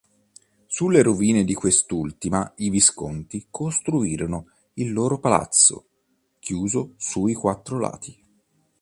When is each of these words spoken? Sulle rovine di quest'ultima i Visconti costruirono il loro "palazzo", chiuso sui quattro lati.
Sulle 0.65 1.03
rovine 1.03 1.43
di 1.43 1.53
quest'ultima 1.53 2.51
i 2.55 2.71
Visconti 2.71 3.45
costruirono 3.51 4.47
il 4.77 4.91
loro 4.93 5.19
"palazzo", 5.19 5.89
chiuso 6.39 6.95
sui 6.97 7.35
quattro 7.35 7.77
lati. 7.77 8.19